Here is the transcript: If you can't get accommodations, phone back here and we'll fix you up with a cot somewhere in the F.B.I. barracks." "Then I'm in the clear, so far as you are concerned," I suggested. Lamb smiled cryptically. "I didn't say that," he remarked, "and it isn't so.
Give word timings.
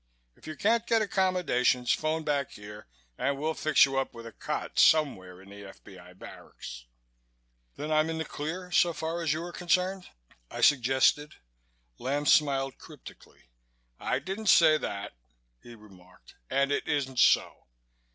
If 0.35 0.47
you 0.47 0.55
can't 0.55 0.87
get 0.87 1.03
accommodations, 1.03 1.91
phone 1.93 2.23
back 2.23 2.53
here 2.53 2.87
and 3.19 3.37
we'll 3.37 3.53
fix 3.53 3.85
you 3.85 3.99
up 3.99 4.15
with 4.15 4.25
a 4.25 4.31
cot 4.31 4.79
somewhere 4.79 5.39
in 5.43 5.51
the 5.51 5.63
F.B.I. 5.63 6.13
barracks." 6.13 6.87
"Then 7.75 7.91
I'm 7.91 8.09
in 8.09 8.17
the 8.17 8.25
clear, 8.25 8.71
so 8.71 8.93
far 8.93 9.21
as 9.21 9.31
you 9.31 9.43
are 9.43 9.51
concerned," 9.51 10.07
I 10.49 10.61
suggested. 10.61 11.35
Lamb 11.99 12.25
smiled 12.25 12.79
cryptically. 12.79 13.51
"I 13.99 14.17
didn't 14.17 14.47
say 14.49 14.79
that," 14.79 15.11
he 15.61 15.75
remarked, 15.75 16.33
"and 16.49 16.71
it 16.71 16.87
isn't 16.87 17.19
so. 17.19 17.67